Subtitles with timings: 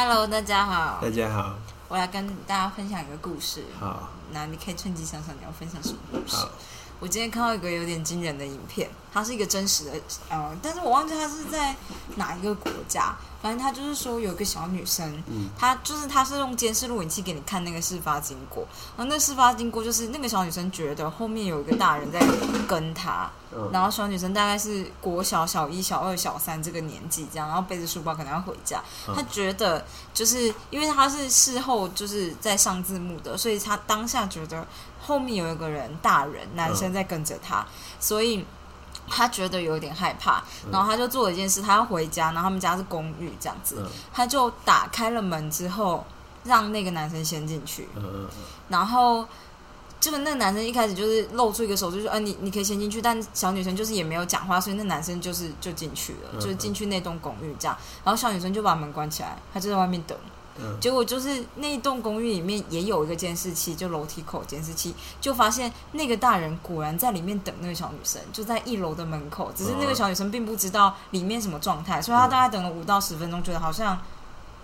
[0.00, 1.56] Hello，大家好，大家好，
[1.88, 3.64] 我来跟大家分享一个故事。
[3.80, 6.36] 好，那你可以趁机想想你要分享什么故事。
[6.98, 9.92] 好，我今天看到一个有点惊人的影片，它是一个真实的，
[10.30, 11.74] 呃，但是我忘记它是在
[12.16, 13.14] 哪一个国家。
[13.40, 22.18] 反正他就是说有一个小女生，嗯她就是她是用监视录影器给你看那个事发经过，然后那事发经过就是那个小女生觉得后面有一个大人在
[22.66, 28.82] 跟她，嗯然后小女生大概是国小小一、小二、小三这个年纪这样，然后背着书包可能要回家。
[29.06, 34.66] 嗯她觉得就是因为她是事后就是在上字幕的，所以她当下觉得
[35.00, 37.66] 后面有一个人大人男生在跟着她，
[37.98, 38.44] 所以。
[39.10, 46.04] 他觉得有点害怕，然后他就做了一件事，他要回家，然后他们家是公寓这样子，嗯她就打开了门之后，
[46.44, 47.88] 让那个男生先进去，
[48.68, 49.26] 然后
[49.98, 57.74] 就是那个男生一开始就是露出一个手，就说：“呃，你你可以先进去。”但小女生就是也没有讲话，所以那男生就是就进去了，嗯就是进去那栋公寓这样。
[58.04, 60.18] 然后小女生就把门关起来，她就在外面等。
[60.80, 69.52] 结果就是那一栋公寓里面也有一个监视器，就楼梯口监视器，就发现那个大人果然在里面等那个小女生，就在一楼的门口。
[69.54, 73.98] 只是那个小女生并不知道里面什么状态，所以她大概等了五到十分钟，觉得好像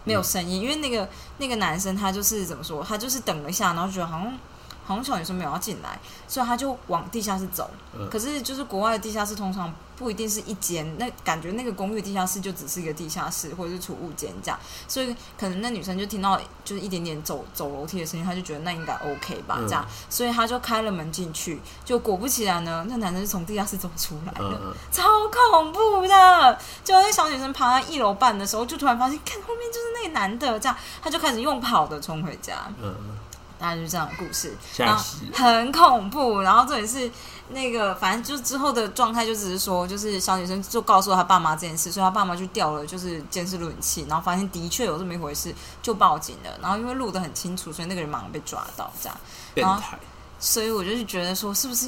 [0.05, 4.39] 没有声音，因为那个那个男生他就是怎么说，他就是等了一下，然后觉得好像
[4.85, 7.71] 好像小女生没有要进来，所以他就往地下室走。
[7.97, 24.61] 嗯可是就是国外的地下室通常不一定是一间，那感觉那个公寓地下室就只是一个地下室或者是储物间这样，所以可能那女生就听到就是一点点走走楼梯的声音，她就觉得那应该 OK 吧，嗯这样，所以她就开了门进去，就果不其然呢，那男生是从地下室走出来了。
[24.63, 26.59] 嗯超恐怖的！
[26.85, 32.67] 就那小女生爬到一楼半的时候，就突然发现，看后面就是那个男的，这样，她就开始用跑的冲回家。
[32.81, 33.24] 嗯，大
[33.71, 36.41] 概就是这样的故事，然后很恐怖。
[36.41, 37.11] 然后这也是
[37.51, 46.51] 那个，反正就之后的状态就只是说，就是小女生就告诉她爸妈这件事，所以她爸妈就调了就是监视录影器，然后发现的确有这么一回事，就报警了。
[46.61, 49.17] 然后因为录的很清楚，所以那个人马上被抓到，这样。
[49.55, 49.83] 然后，
[50.41, 51.87] 所以我就是觉得说，是不是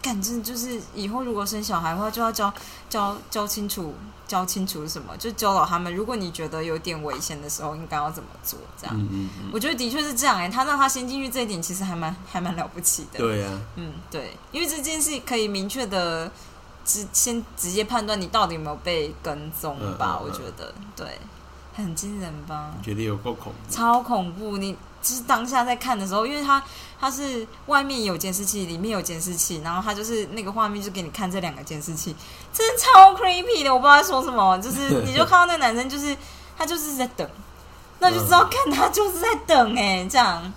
[0.00, 2.52] 干真的就是以后如果生小孩的话，就要教
[2.88, 3.94] 教教清楚，
[4.28, 8.94] 教清楚是什么，就教导他们，如果你觉得有点危险的时候，应该要怎么做，这样。
[8.94, 16.30] 嗯嗯嗯，我觉得的确是这样哎、他让他先进去这一点，其实还蛮还蛮了不起的。，对啊，嗯，对，因为这件事可以明确的
[16.84, 21.18] 直先直接判断你到底有没有被跟踪吧，我觉得对，
[21.74, 22.74] 很惊人吧。
[22.82, 24.58] 觉得有够恐怖，超恐怖！
[24.58, 26.62] 你就是当下在看的时候，因为它
[27.00, 32.14] 它是外面有监视器，里面有监视器，然后它就是那个画面就给你看这两个监视器，
[32.52, 36.16] 真的超 creepy 的，我不知道在说什么，就是你就看到那个男生，就是
[36.56, 37.28] 他就是在等，
[38.00, 40.52] 那就知道看他就是在等哎、这样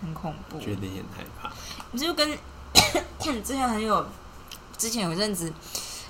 [0.00, 0.58] 很恐怖。
[0.58, 1.50] 觉得也很害怕，
[1.92, 2.38] 你就跟
[3.20, 4.04] 之前很有，
[4.76, 5.52] 之前有一阵子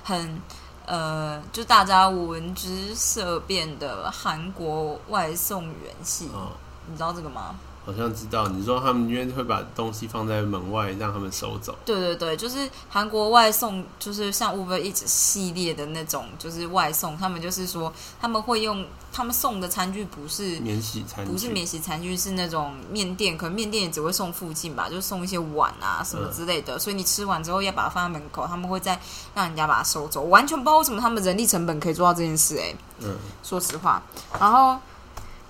[0.03, 0.41] 很
[0.85, 6.51] 呃，就大家闻之色变的韩国外送员系，哦，
[6.89, 7.55] 你知道这个吗？
[7.85, 17.91] 好像知道，你说他们因为会把东西放在门外让他们收走，对对对，就是韩国外送，就是像 Uber Eats 系列的那种，就是外送，他们就是说
[18.21, 28.97] 他们会用他们送的餐具不是免洗餐具，不是免洗餐具，是那种面店，可能面店也只会送附近吧，就送一些碗啊什么之类的，所以你吃完之后要把它放在门口，他们会再
[29.35, 30.21] 让人家把它收走。
[30.21, 34.01] 完全不知道为什么他们人力成本可以做到这件事、欸，嗯，说实话。
[34.39, 34.79] 然后，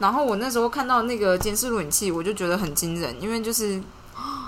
[0.04, 3.82] 然后我那时候看到那个监视录影器，我就觉得很惊人，因为就是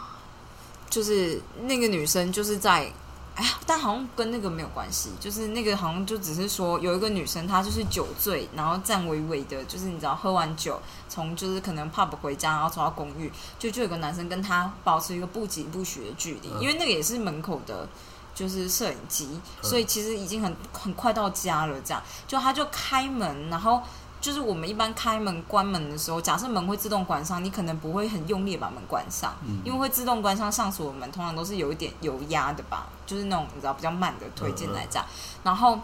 [0.91, 2.91] 就是那个女生就是在。
[3.37, 13.29] 哎呀，但好像跟那个没有关系，就是那个好像就只是说有一个女生，她就是酒醉，然后站微微的，就是你知道喝完酒，从就是可能 pub 回家，然后走到公寓，
[13.59, 17.85] 就就有个男生跟她保持一个不疾不徐的距离，嗯因为那个也是门口的，
[18.33, 19.27] 就是摄影机，
[19.61, 23.83] 嗯所以其实已经很很快到家了，这样就他就开门，然后
[24.25, 35.05] 就是我们一般开门关门的时候，假设门会自动关上，你可能不会很用力把门关上，嗯因为会自动关上上锁的门，通常都是有一点油压的吧，就是那种你知道比较慢的推进来这样，
[35.43, 35.79] 然后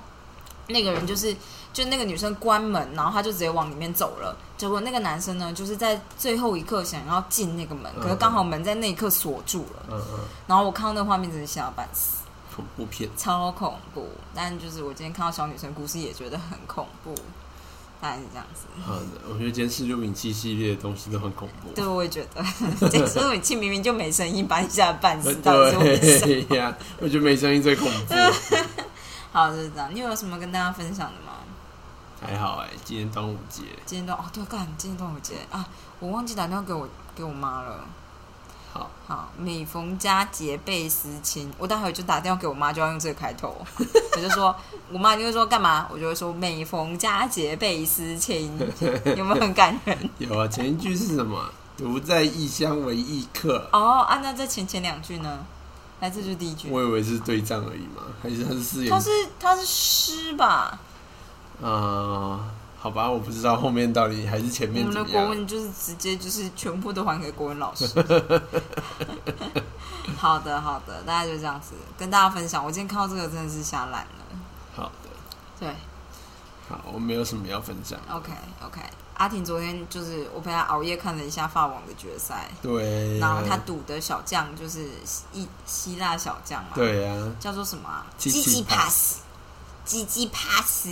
[0.67, 1.35] 那个人就是。
[1.73, 4.35] 就那个女生关门，然后他就直接往里面走了。
[4.57, 9.85] 结果那个男生呢，就是在最后一刻想要进那个门，可是刚好门在那一刻锁住了。
[9.89, 12.23] 嗯嗯，然后我看到那画面，真是吓到半死。
[12.53, 14.05] 恐怖片，超恐怖。
[14.35, 17.15] 但就是我今天看到小女生故事，也觉得很恐怖，
[18.01, 18.65] 大概是这样子。
[18.83, 22.44] 好的，我觉得监视录影器系列的东西都很恐怖，对，我也觉得，
[22.89, 26.45] 这时候你气明明就没声音，把你吓得半死，到底是为什么？
[26.50, 28.15] 对呀，我觉得没声音最恐怖，
[29.31, 29.89] 好，就是这样。
[29.94, 31.38] 你有什么跟大家分享的吗？
[32.19, 35.68] 还好哎，今天端午节，今天端哦，对，干，今天端午节啊，
[36.00, 37.86] 我忘记打电话给我给我妈了。
[38.73, 41.51] 好，好，每逢佳节倍思亲。
[41.57, 43.56] 我待会就打电话给我妈，就要用这个开头。
[43.77, 44.56] 我就说，
[44.91, 45.88] 我妈就会说干嘛？
[45.91, 48.57] 我就会说每逢佳节倍思亲，
[49.18, 50.09] 有没有很感人？
[50.19, 51.51] 有啊，前一句是什么？
[51.77, 53.68] 独在异乡为异客。
[53.73, 55.39] 哦，啊，那这前前两句呢？
[56.00, 56.69] 来，这就是第一句。
[56.69, 58.89] 我以为是对仗而已嘛，还是他是誓言？
[58.89, 59.09] 它是
[59.39, 60.79] 它是诗吧？
[61.62, 62.39] 啊、
[62.81, 65.11] 好吧，我不知道后面到底还是前面我们的。
[65.11, 67.85] 国文就是直接就是全部都还给国文老师。
[70.17, 72.65] 好的，好的，大家就这样子跟大家分享。
[72.65, 74.25] 我今天看到这个真的是瞎懒了。
[74.75, 75.09] 好的，
[75.59, 75.69] 对
[76.67, 77.99] 好，我没有什么要分享。
[78.09, 78.31] ，OK
[78.65, 78.81] OK。
[79.13, 88.07] 阿婷昨天就是我陪她熬夜看了一下法网的决赛，对，然后她赌的小将就是希希腊小将嘛，，对呀、啊，叫做什么啊？
[88.17, 89.17] 基基基基帕 pass，
[89.85, 90.87] 基基 pass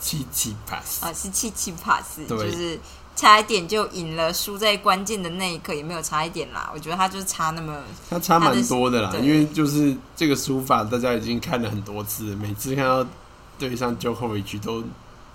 [0.00, 2.78] 七七 pass，、啊，是七七 pass，就是
[3.14, 6.70] 差一点就赢了，输在关键的那一刻也没有差一点啦。
[6.74, 13.06] 我觉得他就是差那么他差蛮多的啦，因为就是这个书法大家已经看了很多次，每次看到
[13.58, 14.82] 对上 Djokovic 都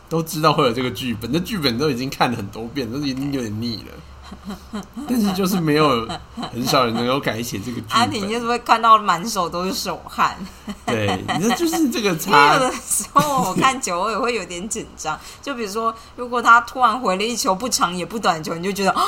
[0.09, 3.93] 都知道会有这个剧本，那剧本都已经看了很多遍，都已经有点腻了。
[5.07, 6.07] 但是就是没有
[6.51, 10.35] 很少人能够改写这个剧阿婷，就本，是会看到满手都是手汗。
[10.85, 15.19] 对，那就是这个 因为有的时候我看球，我也会有点紧张。
[15.41, 19.03] 就比如说，如果他突然回了一球不长也不短的球，你就觉得啊，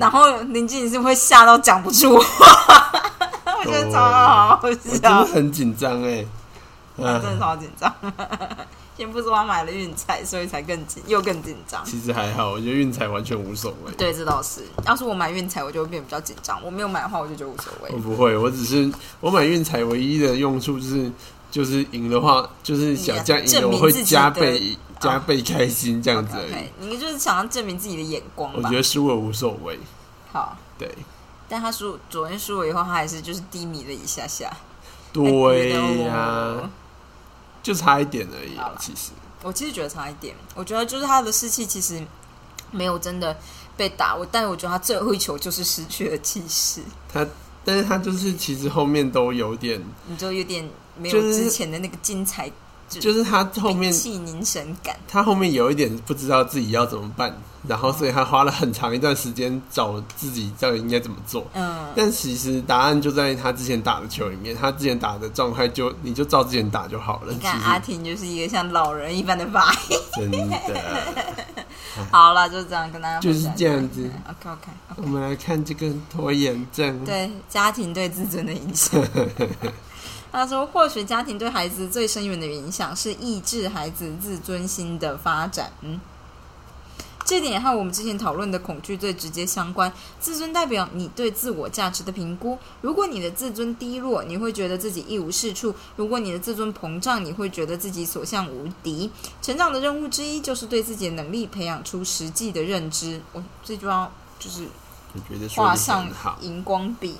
[0.00, 2.90] 然后林静是会吓到讲不出话，
[3.60, 6.24] 我觉得超好我真的笑，很紧张哎，
[7.02, 7.94] 啊真的超紧张。
[8.96, 11.84] 先不说他买了运彩，所以才更紧，又更紧张。
[11.84, 13.92] 其实还好，我觉得运彩完全无所谓。
[13.92, 14.62] 对，这倒是。
[14.86, 17.98] 要是我买运彩，我就会变得比较紧张；我没有买的话，我就觉得无所谓我。
[17.98, 18.90] 不会，我只是
[19.20, 21.12] 我买运彩唯一的用处就是
[21.50, 26.52] 就是赢的话，就是想这样赢了，我会加倍 加倍开心这样子而已。
[26.52, 28.76] OK，你就是想要证明自己的眼光吧我觉？
[28.76, 29.78] 得输了无所谓，
[30.32, 30.90] 好，对
[31.48, 34.50] 但他输昨天输了以后，他还是就是低迷了一下下。
[35.12, 35.80] 对呀、
[36.16, 36.70] 哦
[37.66, 38.72] 就差一点而已啊。
[38.80, 39.10] 其实。
[39.42, 42.02] 我其实觉得差一点，我觉得就是他的士气其实
[42.72, 43.36] 没有真的
[43.76, 46.80] 被打，我但我觉得他最后一球就是失去了气势，
[47.12, 47.24] 他，
[47.64, 52.50] 但是他就是其实后面都有点，你就有点没有之前的那个精彩，
[52.88, 54.96] 就是他后面气凝神感。
[55.08, 57.36] 他后面有一点不知道自己要怎么办，
[57.66, 61.46] 然后所以他花了很长一段时间找自己到底应该怎么做。
[61.54, 67.32] 嗯，但其实答案就在他之前打的球里面，他之前打的状态就你就照之前打就好了。
[67.32, 70.00] 你看阿婷就是一个像老人一般的发言。
[70.14, 70.56] 真的，
[72.10, 74.10] 好了，就这样跟大家就是这样子。
[74.28, 77.04] OK OK 我们来看这个拖延症。
[77.04, 79.02] 对家庭对自尊的影响。
[80.36, 85.72] 他说，或许家庭对孩子最深远的影响是抑制孩子自尊心的发展。
[85.80, 85.98] 嗯，
[87.24, 89.90] 这点也和我们之前讨论的恐惧最直接相关。
[90.20, 92.58] 自尊代表你对自我价值的评估。
[92.82, 99.10] 如果你的自尊低落，你会觉得自己一无是处；如果你的自尊膨胀，你会觉得自己所向无敌。
[99.40, 103.22] 成长的任务之一就是对自己的能力培养出实际的认知。
[103.32, 104.68] 我这句话就是
[105.14, 106.06] 我觉得说的画上。
[106.42, 107.16] 荧光笔。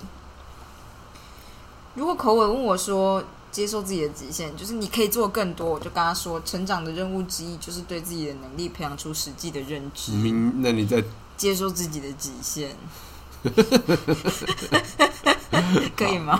[1.96, 11.02] 如果口吻问我说接受自己的极限，就是你可以做更多，我就跟他说，成长的任务之一就是对自己的能力培养出实际的认知，明，那你在
[11.36, 12.76] 接受自己的极限，
[15.96, 16.38] 可以吗？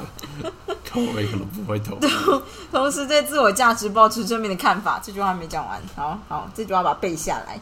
[0.93, 1.99] 口味可能不会投。
[2.71, 7.59] 同时对自我价值保持正面的看法，这句话还没讲完，好好，这句话把它背下来。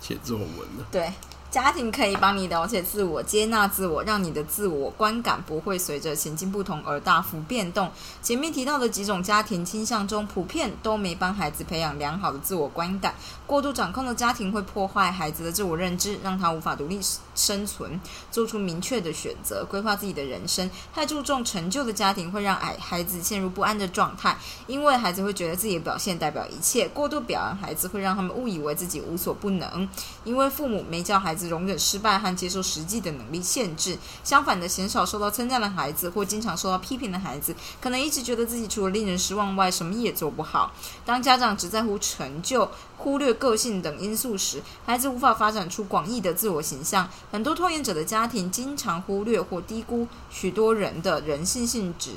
[0.00, 0.86] 写作文了。
[0.92, 1.10] 对，
[1.58, 7.90] 家庭可以帮你了解自我、接纳自我，让你的自我观感不会随着情境不同而大幅变动。
[8.22, 13.12] 前面提到的几种家庭倾向中，普遍都没帮孩子培养良好的自我观感。
[13.44, 17.00] 过度掌控的家庭会破坏孩子的自我认知，让他无法独立
[17.34, 18.00] 生存，
[18.30, 20.70] 做出明确的选择，规划自己的人生。
[20.94, 24.38] 太注重成就的家庭会让孩孩子陷入不安的状态，
[24.68, 26.86] 因为孩子会觉得自己的表现代表一切。
[26.94, 29.88] 过度表扬孩子会让他们误以为自己无所不能。
[30.22, 33.98] 因为父母没教孩子容忍失败和接受实际的能力限制。
[34.22, 40.72] 相反的，鲜少受到称赞的孩子或经常受到批评的孩子，可能一直觉得自己除了令人失望外，什么也做不好。
[41.04, 47.08] 当家长只在乎成就，忽略个性等因素时，孩子无法发展出广义的自我形象。
[47.32, 52.12] 很多拖延者的家庭经常忽略或低估许多人的人性性质。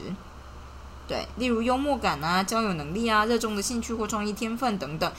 [1.08, 5.12] 对，例如幽默感啊、交友能力啊、热衷的兴趣或创意天分等等。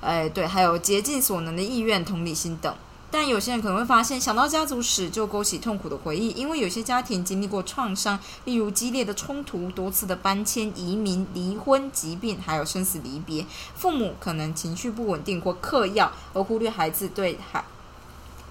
[0.00, 2.74] 哎，对，还有竭尽所能的意愿、同理心等。
[3.10, 13.44] 但有些人可能会发现，想到家族史就勾起痛苦的回忆，因为有些家庭经历过创伤，例如激烈的冲突、多次的搬迁、移民、离婚、疾病，还有生死离别。
[13.74, 17.64] 父母可能情绪不稳定或嗑药，而忽略孩子对孩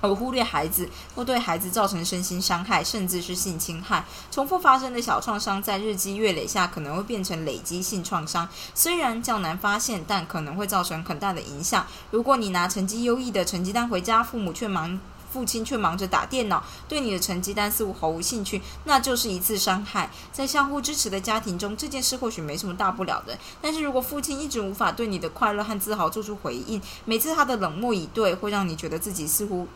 [0.02, 4.06] 而忽略孩子，或对孩子造成身心伤害，甚至是性侵害。
[4.32, 8.48] 重复发生的小创伤，在日积月累下，可能会变成累积性创伤。
[8.74, 11.86] 虽然较难发现，但可能会造成很大的影响。
[12.12, 15.00] 如果你拿成绩优异的成绩单回家，父母却忙。
[15.32, 20.10] 父亲却忙着打电脑，对你的成绩单似乎毫无兴趣，那就是一次伤害。
[20.32, 23.38] 在相互支持的家庭中，这件事或许没什么大不了的。
[23.62, 29.68] 但是如果父亲一直无法对你的快乐和自豪做出回应，每次他的冷漠以对，会让你觉得自己似乎。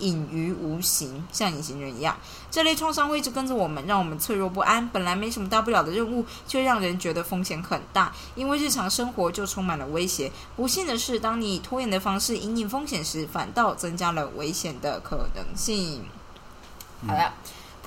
[0.00, 2.16] 隐于无形，像隐形人一样。
[2.50, 4.88] 这类创伤会一直跟着我们，让我们脆弱不安。
[4.88, 10.30] 本来没什么大不了的任务，却让人觉得风险很大，因为日常生活就充满了威胁。
[10.56, 16.04] 不幸的是，当你以拖延的方式隐隐风险时，反倒增加了危险的可能性。
[17.06, 17.34] 好了。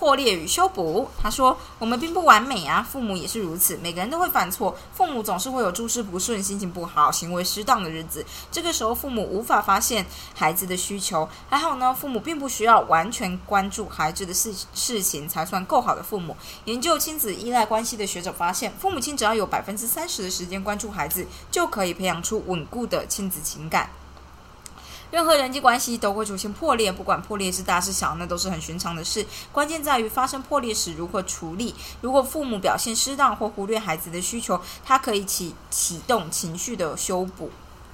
[0.02, 1.08] 破裂与修补。
[1.22, 4.76] 他说：“我们并不完美啊，父母也是如此，每个人都会犯错。
[4.96, 8.26] 父母总是会有诸事不顺、心情不好、行为失当的日子。
[8.52, 10.04] 这个时候，父母无法发现
[10.34, 11.30] 孩子的需求。
[11.48, 16.36] 还好呢，父母并不需要完全关注孩子的事事情才算够好的父母。
[16.66, 23.88] 研究亲子依赖关系的学者发现，父母亲只要有百分之三十的时间关注孩子，就可以培养出稳固的亲子情感。”
[25.12, 29.26] 任何人际关系都会出现破裂，不管破裂是大是小，那都是很寻常的事。
[29.52, 31.76] 关键在于发生破裂时如何处理。
[32.02, 37.52] 如果父母表现失当或忽略孩子的需求，他可以启启动情绪的修补。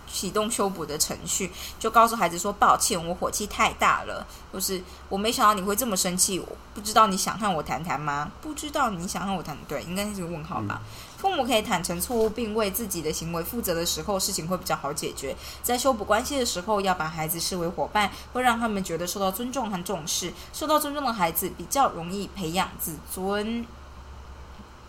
[0.09, 6.39] 启动修补的程序，就告诉孩子说：“抱歉，我火气太大了，就是我没想到你会这么生气。
[6.39, 8.31] 我不知道你想和我谈谈吗？
[8.41, 10.81] 不知道你想和我谈，对，应该是个问号吧。
[11.17, 15.35] 父母可以坦诚错误并为自己的行为负责的时候，事情会比较好解决。
[15.63, 20.31] 在修补关系的时候，要把孩子视为伙伴，会让他们觉得受到尊重和重视。
[20.53, 23.65] 受到尊重的孩子比较容易培养自尊。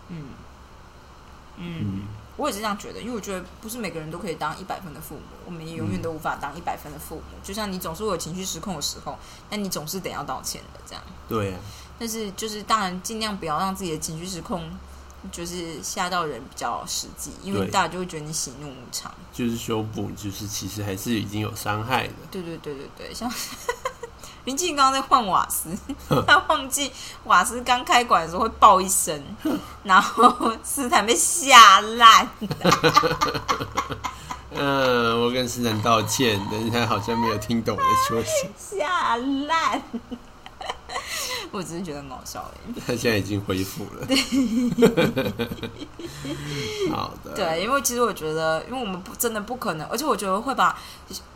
[0.09, 0.27] 嗯
[1.57, 2.03] 嗯。”
[2.39, 7.21] 我也是这样觉得，因为我觉得不是每个人都可以当一百分的父母，我们也永远都无法当一百分的父母。
[7.43, 9.17] 就像你总是会有情绪失控的时候，
[9.49, 11.03] 那你总是得要道歉的，这样。
[11.27, 11.53] 对。
[11.99, 14.71] 但是就是当然尽量不要让自己的情绪失控，
[15.31, 19.11] 就是吓到人比较实际，因为大家就会觉得你喜怒无常。
[19.33, 22.13] 就是修补，就是其实还是已经有伤害的。
[22.31, 23.31] 对对对对对，像。
[24.45, 25.69] 林静刚刚在换瓦斯，
[26.25, 26.91] 他忘记
[27.25, 29.21] 瓦斯刚开管的时候会爆一声，
[29.83, 32.27] 然后斯坦被吓烂。
[34.51, 38.53] 嗯， 我跟斯坦道歉，但是他好像没有听懂我在说什么。
[38.57, 39.83] 吓烂。
[41.51, 42.73] 我只是觉得很搞笑而已。
[42.85, 44.07] 他现在已经恢复了。
[46.91, 47.33] 好的。
[47.35, 50.77] 对，因为其实我觉得，因为我们不真的不可能，而且我觉得会把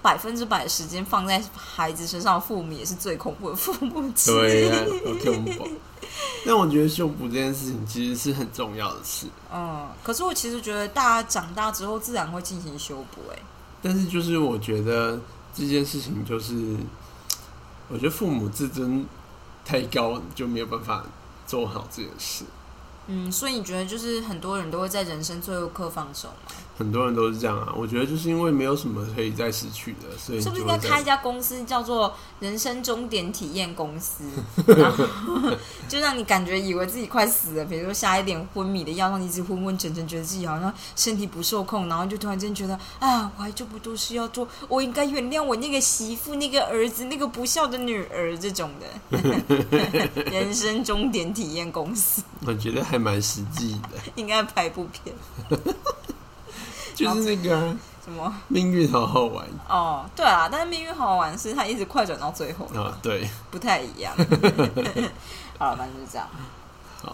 [0.02, 4.12] 百分之百的时间放在孩子身上，父母也是最恐怖的父母。
[4.26, 4.86] 对啊，
[5.24, 5.68] 恐怖。
[6.46, 9.26] 但我觉得修补这件事情其实是很重要的事。
[9.52, 13.22] 嗯，可是我其实觉得大家长大之后自然会进行修补。
[13.32, 13.40] 哎，
[13.82, 15.20] 但是就是我觉得
[15.56, 16.76] 这件事情就是，
[17.88, 19.06] 我觉得父母自尊。
[19.66, 21.04] 太高就没有办法
[21.48, 22.46] 做好这件事。
[23.08, 26.52] 嗯，所以你觉得就是很多人都会在人生最后刻放手吗？
[26.78, 34.24] 很多人都是这样啊，我觉得就是因为没有什么可以再失去的，所以是不是应该开一家公司叫做“人生终点体验公司”，
[35.88, 48.88] 就让你感觉以为自己快死了，比如说下一点昏迷的药，让你一直昏昏沉沉，觉得自己好像身体不受控，然后就突然间觉得啊，我还就不多事要做，我应该原谅我那个媳妇、那个儿子、那个不孝的女儿这种的。
[50.32, 55.16] 人生终点体验公司，我觉得还蛮实际的，应该拍部片。
[56.94, 64.14] 就是那个什么命运好好玩哦，对啊，但是命运好好玩是它一直快转到最后啊，对，不太一样。
[65.58, 66.28] 好了，反正就这样。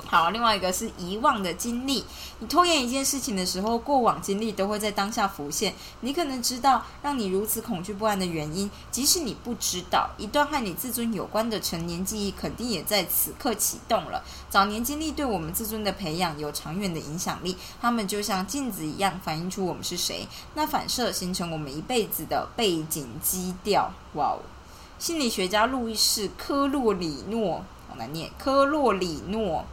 [0.06, 2.04] 好，另外一个是遗忘的经历。
[2.40, 5.74] 你拖延一件事情的时候，过往经历都会在当下浮现。
[6.02, 14.24] 你可能知道让你如此恐惧不安的原因，即使你不知道，一段和你自尊有关的成年记忆肯定也在此刻启动了。
[14.50, 20.28] 早年经历对我们自尊的培养有长远的影响力，它们就像镜子一样，反映出我们是谁。
[20.56, 23.92] 那反射形成我们一辈子的背景基调。
[24.14, 24.40] 哇哦！
[24.98, 29.66] 心理学家路易士·科洛里诺，好难念，科洛里诺。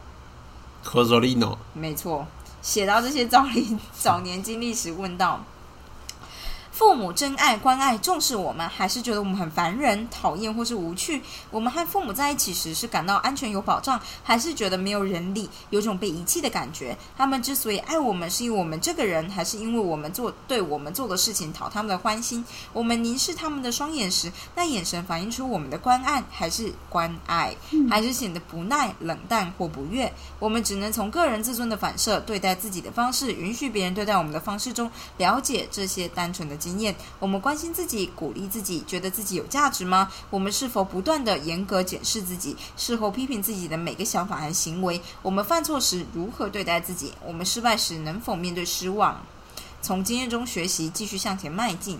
[0.87, 2.25] 科索利诺，没错。
[2.61, 5.43] 写到这些早年 早年经历时，问道。
[6.77, 11.19] 父母真爱、关爱、重视我们，还是觉得我们很烦人、讨厌或是无趣？
[11.49, 16.95] 我们和父母在一起时，是感到安全有保障，还是觉得没有人理，有种被遗弃的感觉？
[17.17, 22.45] 他们之所以爱我们，是因为我们这个人，还是因为我们做对我们做的事情讨他们的欢心？
[22.73, 27.55] 我们凝视他们的双眼时，那眼神反映出我们的关爱，还是关爱，
[27.89, 30.13] 还是显得不耐、冷淡或不悦？
[30.37, 36.55] 我们只能从个人自尊的反射对待自己的方式，允许别人对待我们的方式中，了解这些单纯的。
[36.67, 36.93] 经验？
[37.19, 40.11] 我们关心自己，鼓励自己，觉得自己有价值吗？
[40.29, 42.57] 我们是否不断的严格检视自己？
[42.75, 45.01] 事后批评自己的每个想法和行为？
[45.21, 47.13] 我们犯错时如何对待自己？
[47.25, 49.21] 我们失败时能否面对失望？
[49.81, 51.99] 从经验中学习，继续向前迈进。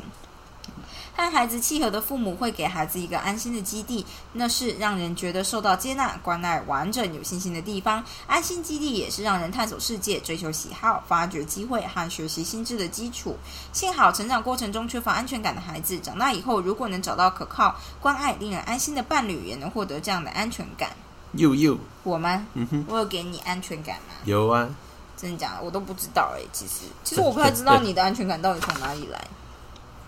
[1.18, 8.04] 和孩子契合的父母会给孩子一个安心的基地，那是让人觉得受到接纳、关爱、完整、有信心的地方。
[8.28, 13.36] 安心基地也是让人探索世界、追求喜好、发掘机会和学习心智的基础。
[13.74, 20.92] 幸好，成长过程中缺乏安全感的孩子，长大以后如果能找到可靠、关爱、令人安心的伴侣，也能获得这样的安全感。
[21.34, 22.46] 又又，我吗？
[22.54, 24.14] 嗯哼，我有给你安全感吗？
[24.24, 24.70] 有啊，
[25.18, 25.64] 真的假的？
[25.64, 29.20] 我都不知道哎、其实，其实我不太知道你的安全感到底从哪里来。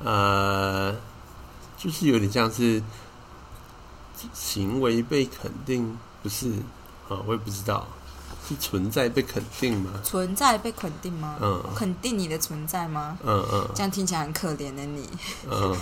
[0.04, 0.96] 呃，
[1.78, 2.82] 就是有点像是
[4.34, 6.50] 行为被肯定，不是
[7.10, 7.18] 啊？
[7.26, 7.88] 我也不知道，
[8.48, 9.92] 是存在被肯定吗？
[10.04, 11.36] 存在被肯定吗？
[11.42, 13.18] 嗯肯定你的存在吗？
[13.24, 15.08] 嗯嗯这样听起来很可怜的你，
[15.50, 15.76] 嗯，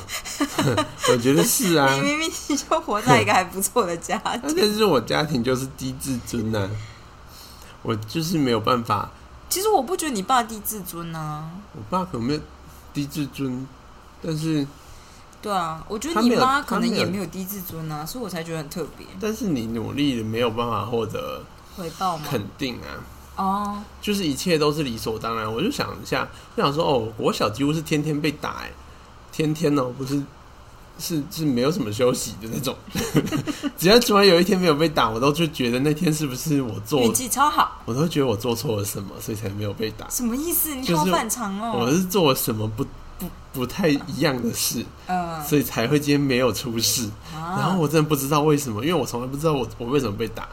[1.12, 2.02] 我觉得是啊 你。
[2.02, 4.54] 明明就活在一个还不错的家啊庭。
[4.58, 6.70] 但是我家庭就是低自尊呐、
[7.84, 9.10] 我就是没有办法。
[9.50, 11.50] 其实我不觉得你爸低自尊啊。
[11.74, 12.40] 我爸可没有
[12.94, 13.66] 低自尊，
[14.22, 14.66] 但是
[15.42, 19.06] 对啊，我觉得你妈可能也没有低自尊啊，所以我才觉得很特别。
[19.20, 21.44] 但是你努力了没有办法获得
[21.76, 22.26] 回报吗？
[22.30, 23.04] 肯定啊。
[23.38, 25.52] 哦，就是一切都是理所当然。
[25.52, 28.72] 我就想一下，就想说，哦，国小几乎是天天被打、哎，
[29.32, 30.20] 天天哦，不是，
[30.98, 32.76] 是是没有什么休息的那种。
[33.78, 37.80] 只要突然有一天没有被打，我都就觉得那天是不是我做运，气超好。
[37.86, 40.10] 我都觉得我做错了什么，所以才没有被打。
[40.10, 40.74] 什么意思？
[40.74, 41.78] 你就是好反常哦。
[41.80, 42.84] 我是做了什么不
[43.18, 47.10] 不不太一样的事，嗯所以才会今天没有出事。
[47.34, 50.48] 然后啊，我真的不知道为什么，因为我从来不知道我我为什么被打。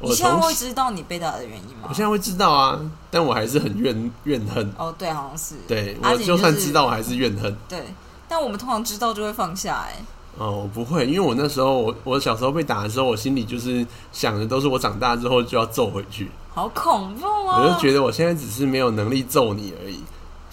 [0.00, 1.94] 你我从现在会知道你被打的原因吗我？
[1.94, 4.70] 现在会知道啊，但我还是很怨怨恨。
[4.76, 5.54] 哦，对，好像是。
[5.68, 7.54] 对我就算知道，我还是怨恨。
[7.68, 7.82] 对，
[8.28, 9.86] 但我们通常知道就会放下。
[9.88, 10.02] 哎，
[10.36, 16.30] 哦，我不会，因为我那时候我我小时候被打的时候，我心里就是想的都是我长大之后就要揍回去。
[16.52, 17.60] 好恐怖啊！
[17.60, 20.02] 我就觉得我现在只是没有能力揍你而已，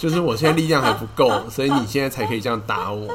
[0.02, 3.08] 就是我现在力量还不够，所以你现在才可以这样打我。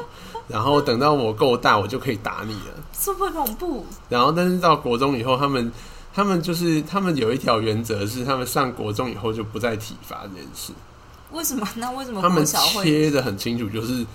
[0.47, 2.81] 然后等到我够大，我就可以打你了。
[2.97, 3.85] 是不是恐怖？
[4.07, 5.69] 然后，但是到国中以后，他们
[6.15, 10.71] 他们就是他们有一条原则是，他们上国中以后就不再体罚这件事。
[11.33, 11.67] 为什么？
[11.75, 14.05] 那为什么他们国小会切的很清楚，就是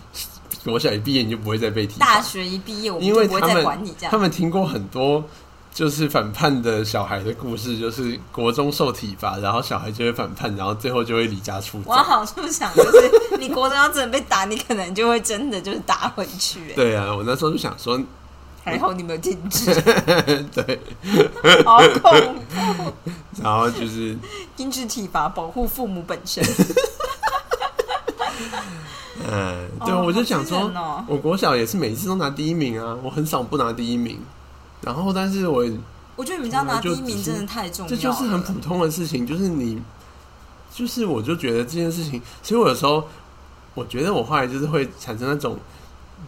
[0.65, 2.07] 国小一毕业你就不会再被体罚。
[2.07, 4.11] 大学一毕业我们不会再管你这样？
[4.11, 5.23] 他们听过很多
[5.75, 11.89] 就是反叛的小孩的故事，就是国中受体罚，然后小孩就会反叛，然后最后就会离家出走。
[11.91, 16.61] 往好处想，就是你国中要真的被打，你可能就会真的就是打回去。
[16.71, 17.99] 哎，对啊，我那时候就想说，
[18.63, 19.75] 还好你没有停止，
[20.53, 20.79] 对，
[21.65, 22.93] 好恐怖！
[23.43, 24.15] 然后就是
[24.55, 26.45] 停止体罚，保护父母本身。
[29.27, 30.71] 嗯， 对，哦我就想说
[31.07, 34.21] 我国小也是每次都拿第一名啊，我很少不拿第一名。
[34.83, 35.65] 然后，但是我
[36.17, 39.81] 我觉得你们家拿第一名真的太重要了，这就是很普通的事情，就是你，
[40.73, 43.09] 就是我就觉得这件事情，其实我有时候，
[43.75, 45.59] 我觉得我后来就是会产生那种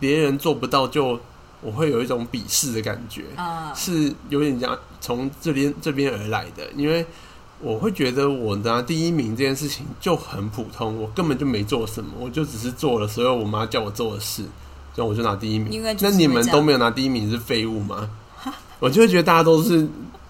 [0.00, 1.18] 别人做不到就
[1.60, 3.72] 我会有一种鄙视的感觉，啊。
[3.74, 7.04] 是有点讲从这边这边而来的，因为
[7.60, 14.42] 我会觉得我拿第一名这件事情就很普通，我根本就没做什么，我就只是做了所有我妈叫我做的事，
[14.94, 18.08] 然后我就拿第一名那你们都没有拿第一名是废物吗？
[18.84, 19.78] 我就会觉得大家都是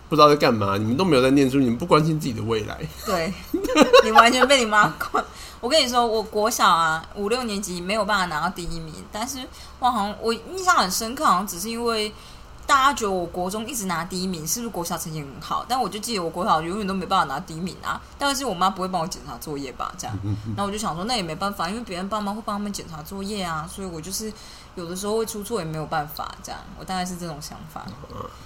[0.08, 2.78] 不知道在干嘛，你们都没有在念书，你们不关心自己的未来。
[3.04, 3.34] 对，
[4.04, 5.24] 你完全被你妈管。
[5.60, 9.40] 我跟你说，我国小啊五六年级没有办法拿到第一名，但是
[9.80, 12.12] 我好像我印象很深刻，好像只是因为
[12.64, 15.66] 大家觉得我国中一直拿第一名，是不是国小成绩很好？
[15.68, 19.92] 但我就记得我国小永远都没办法拿第一名啊，但是我妈不会帮我检查作业吧？
[19.98, 20.16] 这样，
[20.54, 24.32] 然后我就想说，那也没办法，因为别人爸妈会帮他们检查作业啊，所以我就是
[24.76, 27.84] 有的时候会出错也没有办法，这样，我大概是这种想法。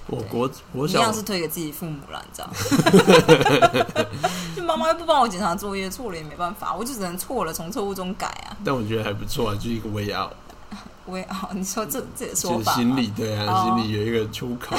[0.06, 4.04] 我国我小一样是推给自己父母了，你知道？
[4.56, 8.56] 就妈妈又不帮我检查作业，错了也没办法，我就只能错了，从错误中改啊。
[8.64, 14.76] 但我觉得还不错啊，就是一个 way out，way out，你说这这个说就是法吗心里对啊，哦心里有一个出口。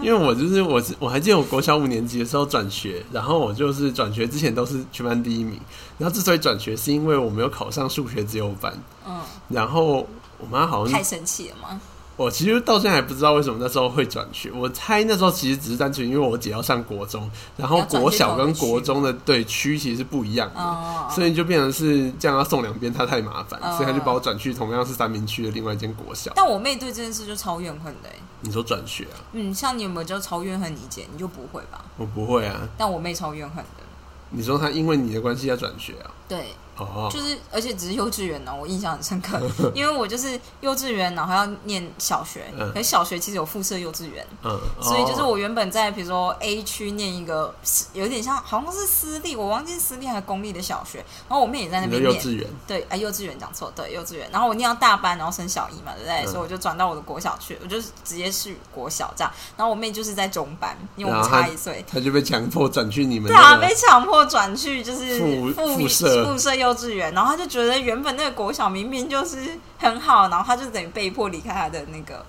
[0.00, 5.60] 因为我就是我是我还记得我国小五年级的时候转学，然后我就是转学之前都是全班第一名，
[5.98, 8.72] 然后之所以转学是因为我没有考上数学自由班，
[9.06, 10.06] 嗯，然后
[10.42, 11.80] 我妈好像太生气了吗？
[12.14, 14.50] 我其实到现在还不知道为什么那时候会转学。
[14.52, 26.30] 我猜那时候其实只是单纯因为我姐要上国中，然后国小跟国中的对区其实是不一样的，哦，所以就变成是这样要送两边，她太麻烦，哦所以她就把我转去同样是三明区的另外一间国小。
[26.36, 28.16] 但我妹对这件事就超怨恨的、欸。
[28.42, 29.16] 你说转学啊？
[29.32, 31.06] 嗯，像你有没有就超怨恨你姐？
[31.10, 31.82] 你就不会吧？
[31.96, 32.68] 我不会啊。
[32.76, 33.82] 但我妹超怨恨的。
[34.30, 36.10] 你说她因为你的关系要转学啊？
[36.32, 39.38] 对，哦，就是而且只是幼稚园呢，我印象很深刻，
[39.74, 47.54] 因为我就是幼稚园，然后要念小学，嗯可是小学其实有附设幼稚园，嗯，所以就是哦我原本在比如说 A 区念一个
[47.92, 54.28] 有点像好像是私立，我忘记是私立还是公立的小学，然后我妹也在那边念，幼稚园，对，哎，幼稚园讲错，对，幼稚园。
[54.32, 56.24] 然后我念到大班，然后升小一嘛，对不对？
[56.24, 59.30] 嗯所以我就转到我的国小去，我就是直接去国小这样。
[59.56, 61.84] 然后我妹就是在中班，因为我们差一岁。
[61.86, 72.24] 她就被强迫转去你们对啊，被强迫转去就是附附附设附设幼稚园，然后他就觉得原本那个国小明明就是很好，然后他就等于被迫离开他的那个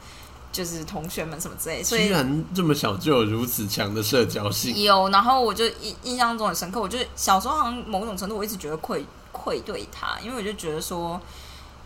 [0.51, 11.19] 就是同学们什么之类，所以居然这么小就有如此强的社交性，有，然后我就印印象中很深刻，我就小时候好像某种程度我一直觉得愧愧对他，因为我就觉得说，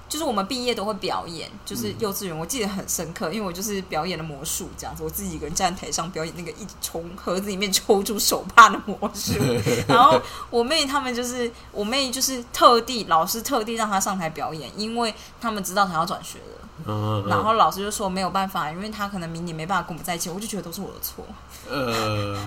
[0.09, 9.33] 就是我们毕业都会表演，就是幼稚园，我记得很深刻，因为我就是表演了魔术这样子，我自己一个人站在台上表演那个一直从盒子里面抽出手帕的魔术，
[9.87, 16.67] 然后我妹他们就是我妹就是特地老师特地让她上台表演，因为他们知道她要转学了。
[16.85, 21.25] 嗯，嗯然后老师就说没有办法，因为她可能明年没办法跟我们在一起，我就觉得都是我的错。
[21.69, 22.37] 呃，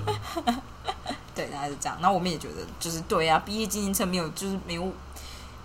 [1.34, 1.98] 对，大概是这样。
[2.00, 4.92] 然后我们也觉得，就是对啊，毕业纪念册没有，就是没有，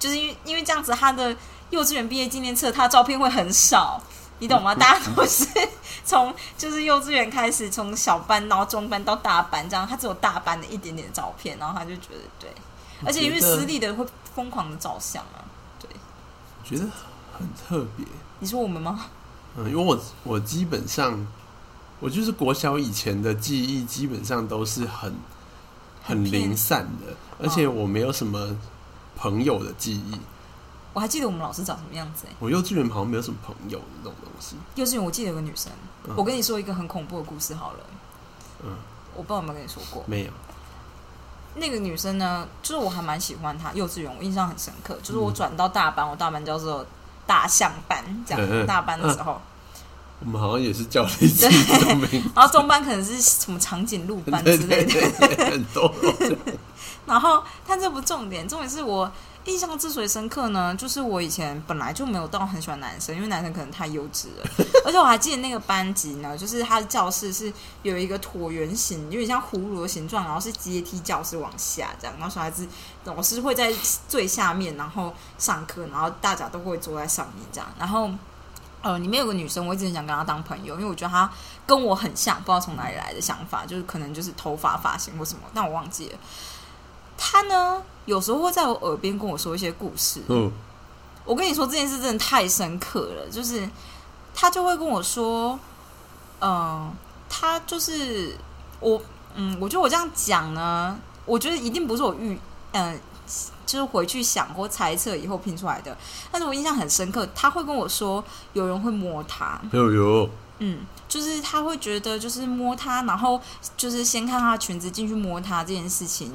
[0.06, 1.36] 就是因为因为这样子，他的
[1.72, 4.00] 幼稚园毕业纪念册，他的照片会很少，
[4.38, 4.76] 你懂吗？
[4.76, 5.48] 大家都是
[6.06, 12.52] 从就是幼稚园开始，从小班然后中班到大班这样，他只有大班的一点点照片，然后他就觉得对，
[13.04, 15.42] 而且因为私立的会疯狂的照相啊。
[15.80, 15.90] 对，
[16.62, 16.88] 我觉得
[17.36, 18.06] 很特别。
[18.38, 19.08] 你说我们吗？
[19.58, 21.26] 嗯，因为我我基本上，
[22.00, 25.16] 我就是国小以前的记忆基本上都是很
[26.04, 28.56] 很零散的，而且我没有什么
[29.16, 30.20] 朋友的记忆。
[30.94, 32.34] 我还记得我们老师长什么样子、欸。
[32.40, 34.56] 我幼稚园好像没有什么朋友的这种东西。
[34.76, 35.70] 幼稚园我记得有个女生，
[36.08, 37.80] 嗯我跟你说一个很恐怖的故事好了。
[38.64, 38.72] 嗯，
[39.14, 40.04] 我不知道有没有跟你说过。
[40.08, 40.32] 没有，
[41.56, 44.98] 那个女生呢，就是我还蛮喜欢她，幼稚园我印象很深刻。
[45.04, 46.86] 就是我嗯转到大班，我大班叫做
[47.28, 49.42] 大象班，这样、大班的时候，
[50.22, 51.50] 我们好像也是叫类似
[51.86, 54.94] 的名字， 然后中班可能是什么长颈鹿班之类的。
[57.06, 59.12] 然后，但这不重点，重点是我
[59.46, 64.50] 印象之所以深刻呢，就是我以前本来就没有到很喜欢男生，因为男生可能太幼稚了。
[64.86, 67.52] 而且我还记得那个班级呢，就是他的教室是
[67.84, 72.68] 有一个椭圆形，有点像葫芦的形状，然后是阶梯教室往下这样，然后小孩子
[73.04, 73.72] 老师会在
[74.08, 78.10] 最下面，然后上课，然后大家都会坐在上面这样，然后。
[78.82, 81.28] 呃，里面有个女生，我一直很想跟她当朋友，因为我觉得她
[81.66, 86.18] 跟我很像，不知道从哪里来的想法，就是可能就是头发、发型或什么，但我忘记了。
[87.18, 90.22] 她呢，有时候会在我耳边跟我说一些故事。
[90.28, 90.52] 嗯，
[91.24, 93.68] 我跟你说这件事真的太深刻了，就是
[94.34, 95.58] 他就会跟我说，
[96.42, 96.94] 嗯、
[97.30, 98.36] 他就是
[98.80, 99.02] 我，
[99.34, 102.40] 嗯，我觉得我这样讲呢，我觉得一定不是我预，
[102.74, 103.00] 嗯、
[103.66, 105.98] 就是回去想或猜测以后拼出来的。
[106.32, 108.24] 但是我印象很深刻，他会跟我说，
[108.54, 113.42] 有人会摸他，有有，嗯，就是他会觉得，就是摸他，然后
[113.76, 116.32] 就是先看他裙子进去摸他这件事情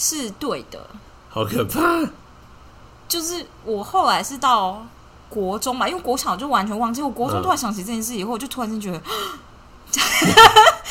[0.00, 0.80] 是对的。
[1.28, 1.78] 好可怕！
[3.06, 4.86] 就是我后来是到
[5.28, 9.00] 国中嘛，因为国小就完全忘记，我国中嗯突然想起这件事以后，我就突然间觉得！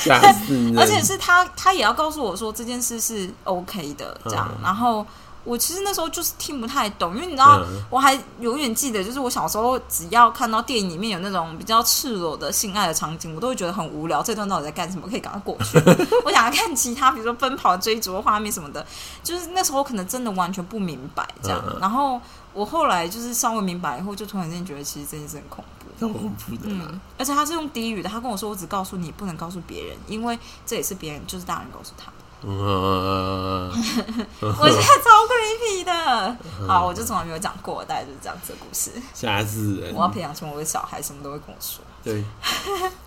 [0.77, 5.05] 而且是他他也要告诉我说这件事是 OK 的，这样，嗯然后。
[5.43, 14.21] 我其实那时候就是听不太懂，因为你知道，嗯我还永远记得，就是我小时候只要看到电影里面有那种比较赤裸的性爱的场景，我都会觉得很无聊。
[14.21, 15.07] 这段到底在干什么？
[15.09, 15.77] 可以赶快过去。
[16.25, 18.85] 我想要看其他，比如说奔跑、追逐的画面什么的。
[19.23, 21.63] 就是那时候可能真的完全不明白这样。
[21.79, 22.19] 然后
[22.53, 25.87] 我后来就是稍微明白以后，就突然间觉得其实这件事很恐怖。
[25.99, 26.87] 超恐怖的啦。
[26.91, 32.09] 嗯，而且他是用低语的，他跟我说：“我只告诉你，不能告诉别人，因为这也是别人，就是大人告诉他。”
[32.41, 33.69] 嗯，
[34.39, 36.37] 我觉得超 creepy 的。
[36.67, 38.91] 好，我就从来没有讲过，大概就是这样子的故事。
[39.13, 40.01] 吓死人我！
[40.03, 41.83] 要培养成我的小孩，什么都会跟我说。
[42.01, 42.23] 对，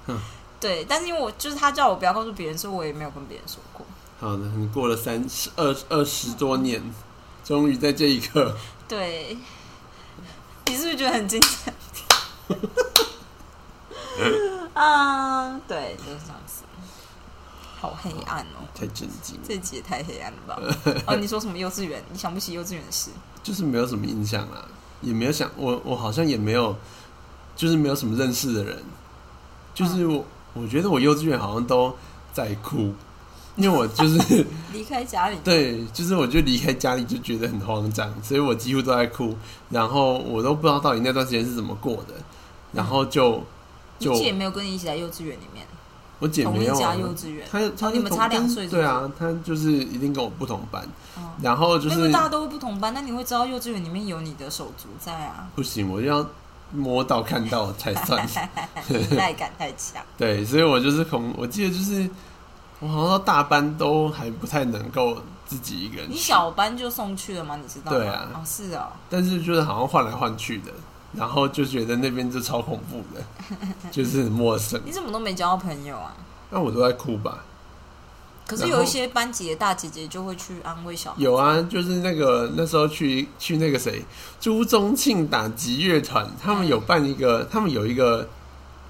[0.60, 3.86] 对，但是因为我就是他叫我不要告诉别人，所以我也没有跟别人说过。
[4.20, 6.82] 好的，你过了三十二二十多年，
[7.42, 8.54] 终于在这一刻，
[8.86, 9.38] 对，
[10.66, 11.72] 你是不是觉得很精彩？
[14.74, 16.62] 啊，对，就是这样子。
[17.82, 21.02] 好黑暗哦，太震惊了，这集也太黑暗了吧？
[21.04, 22.00] 哦，你说什么幼稚园？
[22.12, 23.10] 你想不起幼稚园的事？
[23.42, 24.64] 就是没有什么印象啦，
[25.00, 26.76] 也没有想我，我好像也没有，
[27.56, 28.78] 就是没有什么认识的人，
[29.74, 31.92] 就是我，我觉得我幼稚园好像都
[32.32, 32.94] 在哭，
[33.56, 39.36] 因为我就是 离开家里， 对，就是我就离开家里就觉得很慌张，所以我几乎都在哭，
[39.70, 42.14] 然后我都不知道到底那段时间是怎么过的，
[42.70, 43.42] 然后就
[43.98, 45.66] 就也没有跟你一起在幼稚园里面？
[46.22, 47.46] 我姐没有啊，家幼稚园。
[47.50, 50.80] 她她你们差两岁对啊，她就是一定跟我不同班，
[51.16, 56.24] 哦然后就是大家都会不同班，那你会知道幼稚园里面有你的手足在啊，不行，我就要
[56.70, 58.24] 摸到看到才算。
[58.88, 60.00] 依赖感太强。
[60.16, 62.08] 对，所以我就是恐，我记得就是
[62.78, 67.56] 我好像到大班都还不太能够自己一个人你，小班就送去了吗？
[67.60, 67.98] 你知道吗？
[67.98, 70.70] 对啊哦，是哦，但是就是好像换来换去的，
[71.14, 73.22] 然后就觉得那边就超恐怖的，
[73.90, 74.80] 就是很陌生。
[74.84, 76.14] 你怎么都没交到朋友啊？
[76.50, 77.44] 那我都在哭吧？
[78.46, 81.16] 可是有一些班级的大姐姐就会去安慰小孩。
[81.22, 84.04] 有啊，就是那个那时候去去那个谁
[84.40, 88.28] 朱宗庆打击乐团，他们有办一个，他们有一个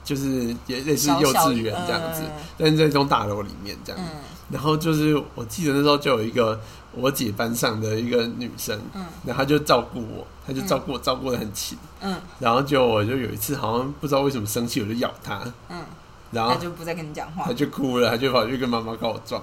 [0.02, 4.00] 就是也类似幼稚园这样子，呃但是在一栋大楼里面这样。
[4.02, 4.18] 嗯
[4.50, 6.60] 然后就是我记得那时候就有一个
[6.94, 9.04] 我姐班上的一个女生，嗯。
[9.24, 11.78] 然后她就照顾我，她就照顾我，照顾的很勤。
[12.00, 12.20] 嗯。
[12.38, 15.84] 然后就我就有一次好像不知道为什么生气，我就咬她，嗯，
[16.30, 17.44] 然后她就不再跟你讲话。
[17.44, 17.52] 她。
[17.52, 19.42] 就哭了，她就跑去跟妈妈告我状，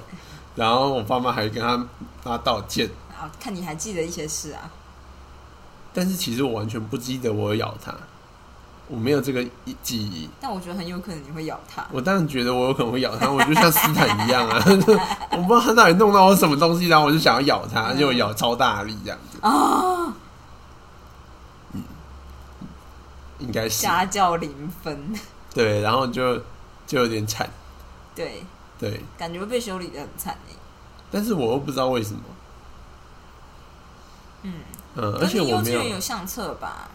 [0.56, 1.86] 然后我爸妈还跟她
[2.24, 4.72] 妈道歉，好，看你还记得一些事啊？
[5.92, 7.96] 但是其实我完全不记得我咬她，
[8.90, 9.42] 我没有这个
[9.82, 10.30] 记忆。
[10.42, 11.86] 但我觉得很有可能你会咬它。
[11.92, 14.62] 我当然觉得我有可能会咬它， 我就像斯坦一样啊，
[15.32, 19.38] 我不知道他到底弄到我什么东西，然后我就想要咬它，结果咬超大力这样子。
[19.42, 20.14] 啊，
[23.40, 23.84] 应该是。
[23.84, 25.14] 家教零分，
[25.54, 26.38] 对，然后就
[26.86, 27.50] 就有点惨，
[28.16, 28.44] 对，
[28.78, 30.56] 对，感觉会被修理的很惨诶。
[31.12, 32.20] 但是我又不知道为什么，
[34.44, 34.54] 嗯，
[34.96, 36.90] 嗯，而且我没有，有相册吧？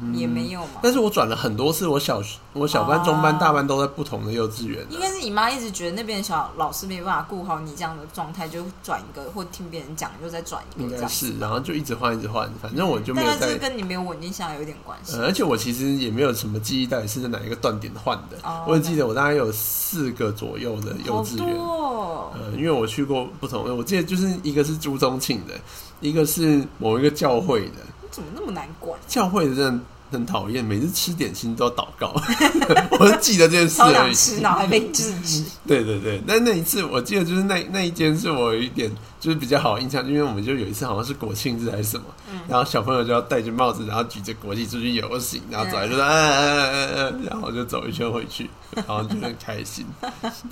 [0.00, 0.80] 嗯也没有嘛。
[0.82, 2.22] 但是我转了很多次，我小
[2.52, 11.26] 我小班、中班、哦大班都在不同的幼稚园啊、应该是你妈一直觉得那边小老师没办法顾好你这样的状态，就转一个，或听别人讲又再转一应该个这样子。
[11.26, 13.60] 是，然后就一直换，一直换，反正我就没有在但是这。
[13.60, 15.16] 跟你没有稳定下来有点关系。
[15.16, 18.38] 呃，而且我其实也没有什么记忆，到底是在哪一个断点换的。
[18.42, 25.54] 哦我只记得我大概有四个左右的幼好稚园，多哦，呃，因为我去过不同的，我记得就是一个是朱宗庆的，
[26.00, 28.98] 一个是某一个教会的，你怎么那么难管？
[29.06, 32.14] 教会的真的很讨厌，每次吃点心都要祷告，
[32.98, 33.92] 我就记得这件事而已。
[33.92, 35.44] 超想吃，然后还被制止。
[35.66, 49.84] 对对对，但那一次我记得就是那那一间是我有一点就是比较好的印象，因为我们就有一次好像是国庆日还是什么，嗯然后小朋友就要戴着帽子，然后举着国旗出去游行，然后走来就说嗯嗯嗯嗯嗯，然后就走一圈回去，然后就很开心。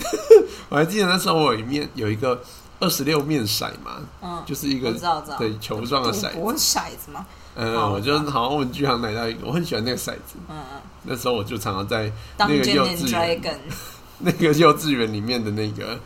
[0.69, 2.39] 我还记得那时候我有一面有一个
[2.79, 4.93] 二十六面骰嘛，嗯，就是一个。
[5.39, 7.27] 对球状的骰子，骰子吗？
[7.55, 10.81] 嗯，我就好像我们剧行买到一个，我很喜欢那个骰子，嗯嗯。
[11.05, 13.41] 那时候我就常常在当那个幼稚园
[14.19, 15.99] 那个幼稚园里面的那个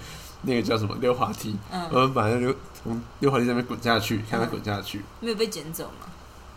[0.42, 6.06] 那个叫什么溜滑梯，嗯，我们把那溜从溜滑梯上面滚下去，看它滚下去，没有被捡走吗？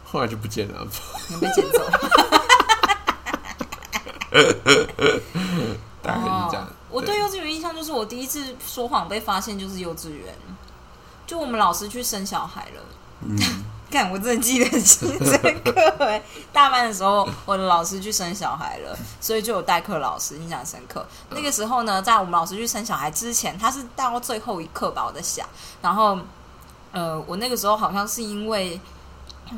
[0.06, 0.88] 后来就不见了。
[1.30, 1.82] 没被捡走。
[6.04, 6.68] 大概是这样。
[6.94, 10.34] 哦我对幼稚园印象就是我第一次说谎被发现就是幼稚园，
[11.26, 12.82] 就我们老师去生小孩了。
[13.22, 13.36] 嗯，
[13.90, 15.10] 看，我真的记得很深
[15.64, 15.72] 刻
[16.06, 16.22] 哎！
[16.52, 21.04] 大班的时候，我的老师去生小孩了，所以就有代课老师印象深刻。
[21.32, 25.48] 那个时候呢，在我们老师去生小孩之前，他是到最后一刻吧，我在想。
[25.82, 26.20] 然后，
[26.92, 28.80] 呃，我那个时候好像是因为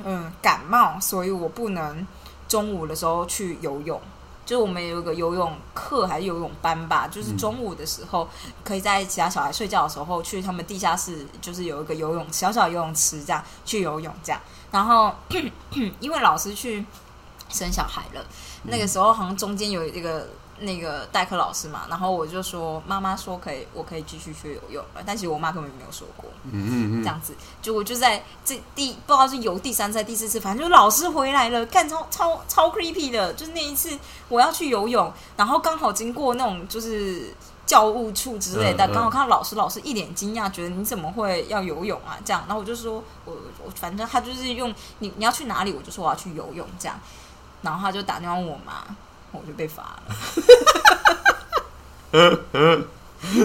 [0.05, 2.07] 嗯感冒，所以我不能
[2.47, 4.01] 中午的时候去游泳。
[4.45, 8.29] 就是我们有一个游泳课还是游泳班吧，就是中午的时候
[8.63, 14.39] 可以在其他小孩睡觉的时候去他们地下室，就是有一个游泳小小游泳池这样去游泳这样。
[14.71, 15.13] 然后
[15.99, 16.85] 因为老师去
[17.49, 18.25] 生小孩了，
[18.63, 20.27] 那个时候好像中间有一个
[20.59, 26.29] 那个代课老师嘛，然后我就说妈妈说可以，我可以继续去游泳了，但其实我妈根本没有说过。
[26.43, 33.33] 嗯嗯嗯，这样子，就我就在这第不知道是游第三次、第四次，反正就老师回来了，干超超超 creepy 的。
[33.33, 33.97] 就是那一次
[34.29, 37.33] 我要去游泳，然后刚好经过那种就是
[37.65, 42.17] 教务处之类的，嗯嗯刚好看到老师，老师一脸惊讶，觉得你怎么会要游泳啊？
[42.23, 43.33] 这样，然后我就说我
[43.65, 46.99] 我反正他就是用你你要去哪里，我就说我要去游泳这样，
[47.63, 48.85] 然后他就打电话问我妈，
[49.35, 50.15] 我就被罚了。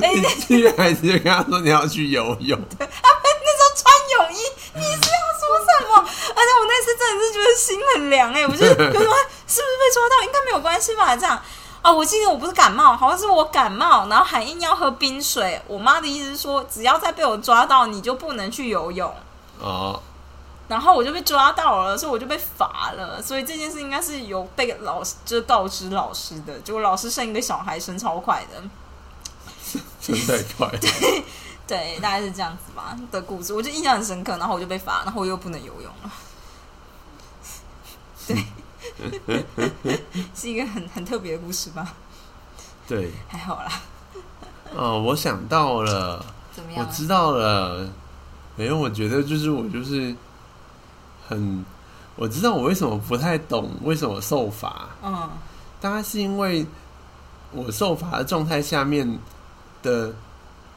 [0.02, 4.38] 哎、你居然还直接跟他说你要去游泳，那时候穿泳衣，
[4.74, 5.96] 你是要说什么？
[5.96, 10.22] 而且我那次真的是觉得心很凉哎、我就有说 是不是被抓到？
[10.22, 11.16] 应该没有关系吧？
[11.16, 11.40] 这样
[11.82, 15.60] 啊，我记得我不是感冒，好像是我感冒，然后还硬要喝冰水。
[15.66, 19.12] 我妈的意思是说，只要再被我抓到，你就不能去游泳。
[19.58, 20.00] 哦，
[20.70, 23.20] 然后我就被抓到了，所以我就被罚了。
[23.20, 28.62] 所以这件事应该是有被老师就是告知老师的，结果老师生一个小孩生超快的。
[30.00, 30.78] 生太快 了，
[31.66, 34.36] 对，大概是这样子吧的故事，我就印象很深刻。
[34.38, 36.12] 然后我就被罚，然后我又不能游泳了。
[39.26, 39.44] 对，
[40.32, 41.94] 是一个很很特别的故事吧？
[42.86, 43.82] 对，还好啦，
[44.72, 46.86] 哦，我想到了，我怎么样？
[46.86, 47.88] 我知道了。
[48.56, 50.14] 没有，我觉得就是我就是
[51.30, 51.64] 很，
[52.16, 55.30] 我知道我为什么不太懂为什么受罚，嗯。
[55.80, 56.66] 大概是因为
[57.52, 59.18] 我受罚的状态下面
[59.82, 60.12] 的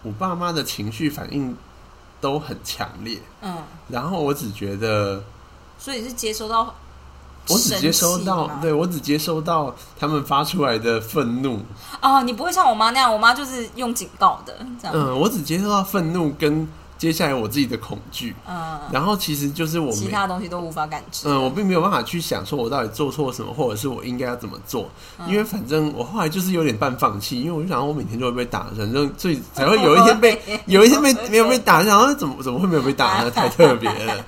[0.02, 1.54] 我爸妈的情绪反应
[2.22, 3.58] 都很强烈，嗯，
[3.90, 5.22] 然后我只觉得
[5.78, 6.74] 所以是接收到
[7.50, 11.60] 我只接收到对我只接收到他们发出来的愤怒，
[12.02, 16.66] 哦，你不会像我妈那样，我妈就是用警告的这样，嗯，我只接收到愤怒跟
[16.98, 21.28] 接下来我自己的恐惧，嗯，然后其实就是我其他东西都无法感知。
[21.28, 25.28] 嗯，我并没有办法去想说我到底做错什么，或者是我应该要怎么做，嗯。
[25.30, 33.32] 因为反正我后来就是有点半放弃，因为我就想我每天就会被打，反正最才会 有一天被有一天被没有被打，然后怎么怎么会没有被打呢？
[33.34, 34.26] 太特别了，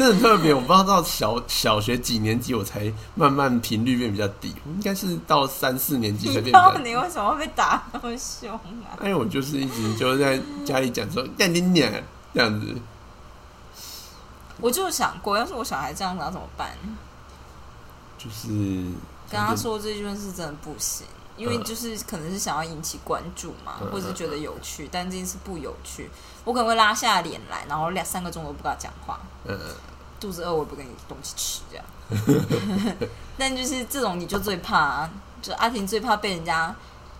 [0.00, 0.54] 真的很特别。
[0.54, 6.82] 我不知道到小小学几年级我才慢慢频率变比较低，我应该是到三四年级才变比较低。
[6.84, 8.96] 你为什么会被打那么凶啊？
[8.98, 11.92] 哎，我就是一直就在家里讲说干你娘
[12.32, 12.74] 这样子，
[14.58, 16.70] 我就想过，要是我小孩这样子要怎么办？
[18.16, 18.48] 就是
[19.30, 26.08] 跟他说这件事真的不行，因为嗯就是可能是想要引起关注嘛，嗯或者是觉得有趣，但这件事不有趣，
[26.44, 29.58] 我可能会拉下脸来，然后两三个钟头不跟他讲话，嗯。
[30.20, 31.84] 肚子饿我也不给你东西吃这样。
[33.38, 36.74] 但就是这种你就最怕、啊，就阿婷最怕被人家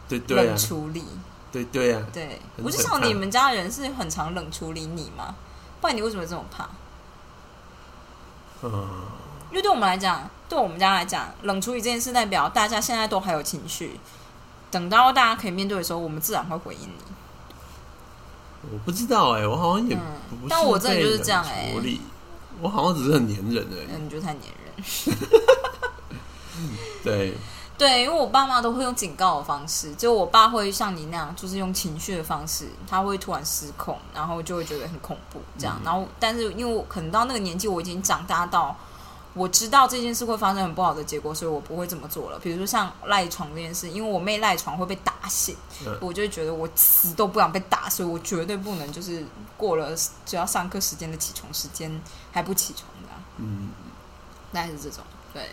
[0.09, 1.05] 对对啊冷，处理。
[1.53, 5.35] 对对啊，对，很我就想你们家人是很常冷处理你吗？
[5.81, 6.69] 不然你为什么这么怕？
[8.63, 8.89] 嗯，
[9.51, 13.99] 因为对我们来讲，对我们家来讲，冷处理这件事代表大家现在都还有情绪，
[14.71, 17.03] 等到大家可以面对的时候，我们自然会回应你。
[18.71, 22.01] 我不知道哎、我好像也嗯不是但我真的就是这样欸冷处理
[22.61, 23.87] 我好像只是很黏人而已。
[23.91, 25.17] 嗯，你就太黏人。
[27.03, 27.35] 对，
[27.79, 35.77] 对，因为我爸妈都会用警告的方式，就我爸会像你那样，就是用情绪的方式，他会突然失控，然后就会觉得很恐怖这样。
[35.81, 38.77] 嗯然后，但是因为我可能到那个年纪，我已经长大到
[39.33, 42.39] 我知道这件事会发生很不好的结果，所以我不会这么做了。
[42.41, 49.25] 比如说像赖床这件事，因为我妹赖床会被打醒，嗯我就会觉得我死都不想被打，所以我绝对不能就是
[49.57, 49.95] 过了
[50.27, 51.91] 只要上课时间的起床时间
[52.33, 53.71] 还不起床的、啊，嗯，
[54.53, 55.05] 大概是这种。
[55.33, 55.49] 对，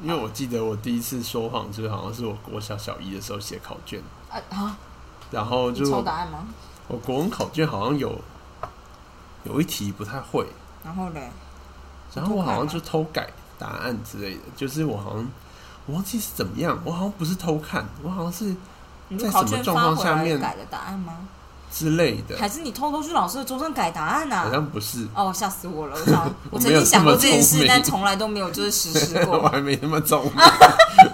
[0.00, 4.78] 因为我记得我第一次说谎，就是好像是我国小小一的时候写考卷，啊啊，
[5.32, 6.46] 然后就我抄答案吗？
[6.86, 8.16] 我国文考卷好像有
[9.42, 10.46] 有一题不太会，
[10.84, 11.30] 然后嘞？
[12.14, 15.30] 然后我好像就偷偷改答案之类的，就是我好像
[15.86, 18.54] 我忘记是怎么样，我好像不是偷看，我好像是
[19.18, 21.16] 在什么状况下面改的答案吗？
[21.72, 24.50] 之类的，还是你偷偷去老师的桌上改答案好啊？
[24.50, 25.96] 像不是，哦，吓死我了！
[26.50, 29.48] 我 曾经想过这件事，但从来都没有就是实施过 我过。
[29.48, 30.32] 还没那么聪明。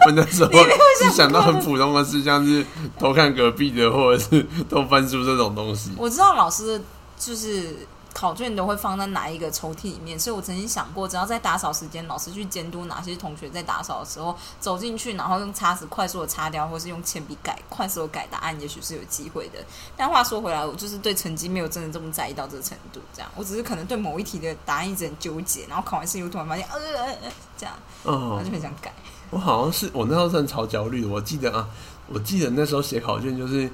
[0.07, 2.65] 我那时候是想到很普通的事，像是
[2.99, 5.91] 偷看隔壁的，或者是偷翻书这种东西。
[5.99, 6.85] 我知道老师的
[7.19, 19.59] 就是考卷都会放在哪一个抽屉里面，所以我曾经想过，只要在打扫时间，老师去监督哪些同学在打扫的时候走进去，然后用擦子快速的擦掉，或是用铅笔改快速的改答案，也许是有机会的。
[19.95, 27.75] 但话说回来，我就是对成绩没有真的这么在意到这个程度，这样，我只是可能对某一题的答案一直很纠结，然后考完试又突然发现，呃呃呃，这样，
[28.05, 28.91] 哦我就很想改。
[29.29, 31.09] 我好像是我那时候真的超焦虑的。
[31.09, 31.69] 我记得啊，
[32.09, 33.71] 我记得那时候写考卷就是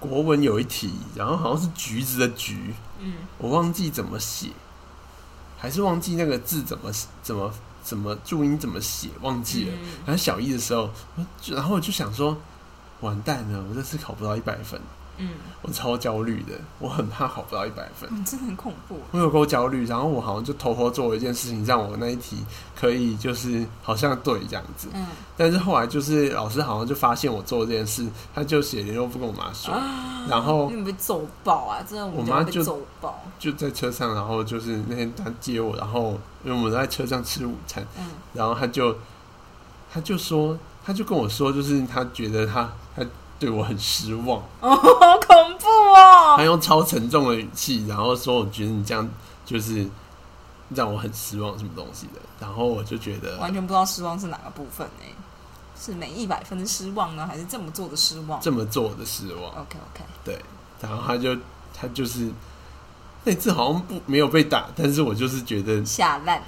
[0.00, 4.50] 国文有一题，然后好像是橘子的橘，嗯，我忘记怎么写，
[5.58, 6.90] 还是忘记那个字怎么
[7.22, 9.72] 怎么怎么注音怎么写，忘记了。
[9.74, 9.88] 嗯。
[10.06, 10.90] 然后小一的时候，
[11.46, 12.36] 然后我就想说，
[13.00, 14.80] 完蛋了，我这次考不到一百分，
[15.18, 15.30] 嗯，
[15.62, 18.08] 我超焦虑的，我很怕考不到一百分。
[18.12, 19.00] 嗯真的很恐怖。
[19.12, 22.38] 我有够焦虑，然后我好像就偷偷做了一件事情，让我那一题
[22.78, 24.88] 可以就是好像对这样子。
[24.92, 29.74] 嗯，但是后来就是老师好像就发现我做这件事，他就写联络不跟我妈说，
[30.28, 31.82] 然后你被揍爆啊！
[31.88, 33.22] 真的，我妈就揍爆。
[33.38, 38.96] 就在车上，然后就是那天他接我，然后因为我们在车上吃午餐，嗯，然后他就
[39.92, 42.70] 他就说，他就跟我说，就是他觉得他他
[43.38, 46.34] 对我很失望， 哦，好恐怖哦！
[46.36, 49.08] 他用超沉重的语气，然后说我觉得你这样
[49.44, 49.88] 就是
[50.70, 55.04] 让我很失望，什么东西的，然后我就觉得完全不知道失望是哪个部分呢？
[55.78, 60.42] 是每一百分的失望呢，还是这么做的失望这么做的失望，？OK OK，对，
[60.80, 61.36] 然后他就
[61.74, 62.30] 他就是
[63.24, 66.42] 那次好像不没有被打，但是我就是觉得下烂，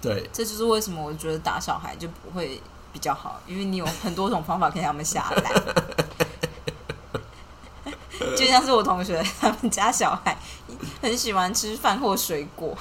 [0.00, 2.58] 对，这就是为什么我觉得打小孩就不会
[2.96, 5.52] 比较好，因为你有很多种方法可以让他们下来。
[8.34, 10.34] 就像是我同学他们家小孩
[11.02, 12.74] 很喜欢吃饭或水果，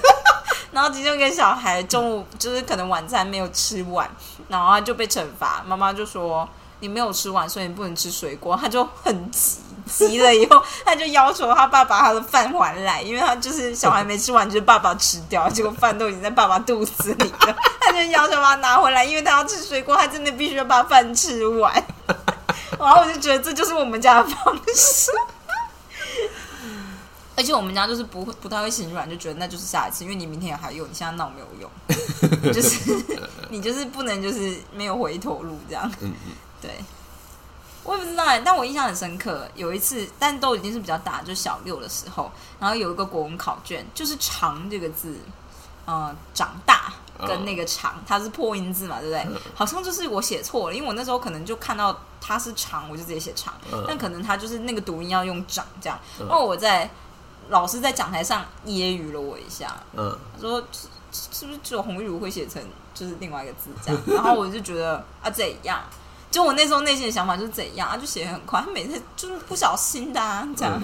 [0.72, 4.10] 然后其中一个小孩中午就是可能晚餐没有吃完，
[4.48, 6.48] 然后他就被惩罚，妈妈就说
[6.80, 21.72] ：“你没有吃完，所以你不能吃水果，他就很急，急了以后他就要求他爸把他的饭还来，因为他就是小孩没吃完，就是爸爸吃掉，结果饭都已经在爸爸肚子里了， 他就要求把他拿回来，因为他要吃水果，他真的必须要把饭吃完。
[22.78, 25.10] 然后我就觉得这就是我们家的方式。
[27.36, 32.94] 而且我们家就是不会不太会心软，就觉得那就是下一次，因为你明天也还有，你现在闹没有用，就是
[33.48, 35.90] 你就是不能就是没有回头路这样。
[36.00, 36.32] 嗯嗯，
[36.66, 36.84] 对，
[37.84, 45.16] 我也不知道哎，但我印象很深刻，有一次，但都已经是比较大，就小六的时候，然后有一个国文考卷，就是“长”这个字，
[45.84, 46.92] 呃，长大
[47.26, 49.40] 跟那个“长”，它是破音字嘛，对不对？
[49.54, 53.52] 好像就是我写错了，因为我那时候可能就看到它是“长”，我就直接写“长”，
[53.86, 56.90] 但可能它就是那个读音要用“长”这样，然后我在。
[57.50, 60.64] 老师在讲台上揶揄了我一下，嗯，说
[61.12, 62.62] 是不是只有红玉如会写成
[62.94, 64.00] 就是另外一个字这样？
[64.06, 65.82] 然后我就觉得啊怎样？
[66.34, 67.96] 就我那时候内心的想法就是怎样啊？
[67.96, 70.82] 就写很快，他每次就是不小心的啊，这样。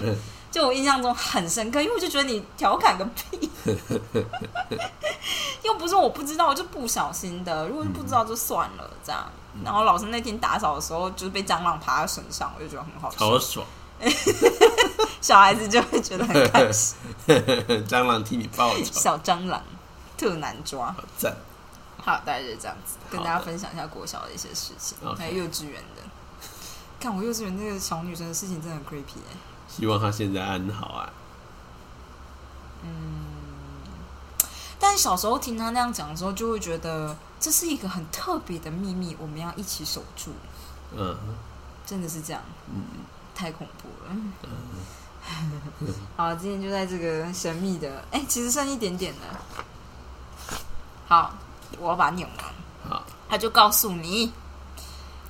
[0.48, 3.51] 就我印象中很深刻，因为我就觉得你调侃个屁，
[5.64, 7.66] 又不是我不知道，我就不小心的。
[7.66, 9.28] 如果是不知道就算了这样。
[9.64, 13.66] 然后老师那天打扫的时候，就是被蟑螂爬在身上，我就觉得很好笑，好爽。
[15.20, 16.96] 小孩子就会觉得很开心。
[17.88, 18.84] 蟑螂替你报仇。
[18.84, 19.61] 小蟑螂
[20.16, 20.86] 特难抓。
[20.86, 21.36] 好赞。
[22.03, 26.03] 好，大概就是这样子，跟大家分享一下国小的一些事情，还有幼稚园的。
[26.98, 29.36] 看我幼稚园那个小女生的事情，真的很 creepy 哎。
[29.68, 31.12] 希望她现在安好啊。
[32.82, 32.90] 嗯。
[34.78, 40.32] 但是小时候听她那样讲的时候，就会觉得这是一个很特别的秘密，我们要一起守住。
[40.96, 41.16] 嗯。
[41.86, 42.42] 真的是这样。
[42.72, 42.82] 嗯。
[43.34, 44.16] 太恐怖了。
[46.16, 49.40] 好，今天就在这个神秘的，哎，其实剩一点点了。
[51.07, 51.34] 好，
[51.79, 52.47] 我要把它念完。
[52.89, 54.33] 好，他就告诉你。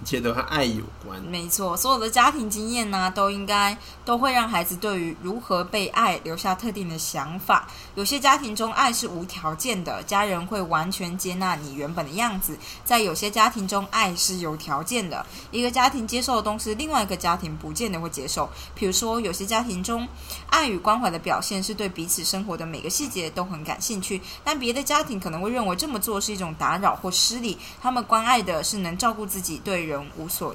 [0.03, 1.21] 一切都和爱有关。
[1.23, 7.69] 没错，所有的家庭经验呢，都应该都会让孩子对于如何被爱留下特定的想法。
[7.97, 18.49] 有些家庭中，爱是无条件的，家人会完全接纳你原本的样子；在有些家庭中，爱是有条件的，一个家庭接受的东西，另外一个家庭不见得会接受。
[18.75, 20.09] 比如说，有些家庭中，
[20.49, 27.59] 爱与关怀的表现是对彼此生活的每个细节都很感兴趣，但别的家庭可能会认为这么做是一种打扰或失礼。
[27.83, 29.90] 他们关爱的是能照顾自己对。
[29.91, 30.55] 人无所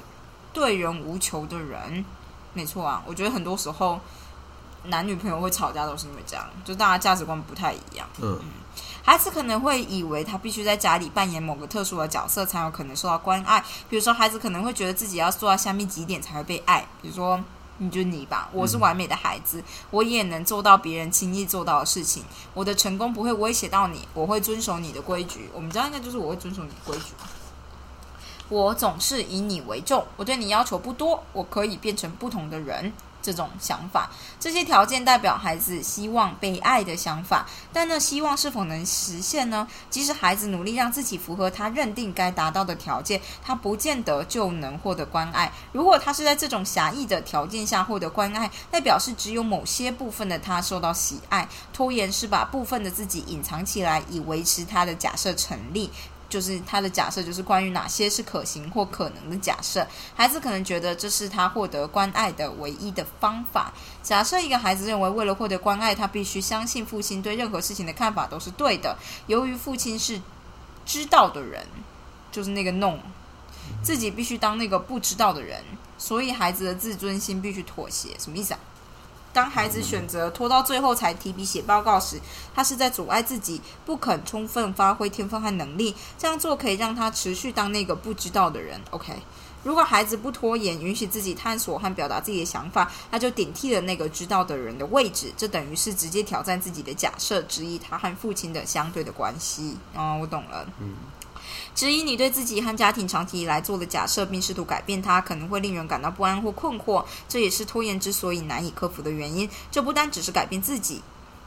[0.52, 2.04] 对人无求的人，
[2.52, 3.02] 没错啊。
[3.06, 4.00] 我觉得很多时候
[4.84, 8.08] 男女朋友会吵架，都是因为这样，就大家价值观不太一样。
[8.20, 8.38] 嗯，
[9.02, 13.62] 孩子可能会以为他必须在家里扮演某个特殊的角色，才有可能受到关爱。
[13.88, 16.86] 比如说，孩子可能会觉得自己要做到下面几点才会被爱。
[17.02, 17.40] 比如说，
[17.78, 22.24] 你就你吧，我是完美的孩子，我也能做到别人轻易做到的事情。
[22.54, 25.50] 我的成功不会威胁到你，我会遵守你的规矩。
[25.52, 27.28] 我们家应该就是我会遵守你的规矩吧。
[28.48, 32.92] 我总是以你为重，我对你要求不多，我可以变成不同的人。
[33.22, 39.66] 这种想法，这些条件代表孩子希望被爱的想法，但那希望是否能实现呢？
[39.90, 45.52] 即使孩子努力让自己符合他认定该达到的条件，他不见得就能获得关爱。
[45.72, 51.48] 如果他是在这种狭义的条件下获得关爱，那表示只有某些部分的他受到喜爱。
[51.72, 55.90] 拖延是把部分的自己隐藏起来，以维持他的假设成立。
[56.28, 59.86] 就是他的假设，就是关于哪些是可行或可能的假设。
[60.14, 63.72] 孩子可能觉得这是他获得关爱的唯一的方法。
[64.02, 68.96] 假设一个孩子认为，为了获得关爱，他必须相信父亲对任何事情的看法都是对的。
[69.26, 70.20] 由于父亲是
[70.84, 71.66] 知道的人，
[72.32, 73.00] 就是那个弄，
[73.82, 75.62] 自己必须当那个不知道的人，
[75.96, 78.10] 所以孩子的自尊心必须妥协。
[78.18, 78.60] 什么意思啊？
[79.36, 82.18] 当孩子选择拖到最后才提笔写报告时，
[82.54, 85.94] 他是在阻碍自己，不肯充分发挥天分和能力。
[86.16, 88.80] 这样做可以让他持续当那个不知道的人。
[88.92, 89.12] OK，
[89.62, 95.30] 如果孩子不拖延，允许自己探索和表达自己的想法，他就顶替了那个知道的人的位置。
[95.36, 99.76] 这等于是直接挑战自己的假设，质疑他和父亲的相对的关系。
[99.94, 100.66] 哦，我懂了。
[100.80, 100.94] 嗯。
[101.76, 107.04] 质疑你对自己和家庭长期以来做的假设，并试图改变它，可能会令人感到不安或困惑。
[107.28, 109.46] 这也是拖延之所以难以克服的原因。
[109.70, 111.02] 这不单只是改变自己、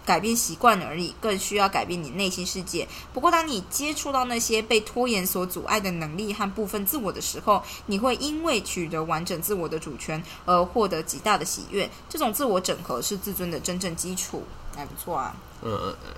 [0.06, 2.88] 改变习惯而已，更需要改变你内心世界。
[3.12, 11.90] 不过，当你接触到那些被拖延所阻碍的能力和部分自我的时候，你会因为取得完整自我的主权而获得极大的喜悦。
[12.08, 14.44] 这种自我整合是自尊的真正基础。
[14.76, 15.36] 还不错啊。
[15.64, 16.14] 嗯嗯嗯。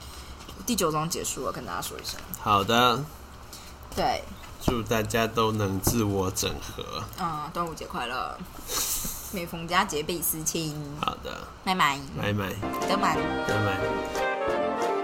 [0.66, 2.20] 第九章结束了，跟大家说一声。
[2.42, 3.02] 好的。
[3.96, 4.24] 对，
[4.62, 7.04] 祝大家都能自我整合。
[7.20, 8.38] 嗯，端午节快乐！
[9.34, 10.76] 每逢佳节倍思亲。
[11.00, 12.54] 好的，拜拜，拜拜，
[12.88, 13.16] 得满，
[13.48, 15.01] 得满。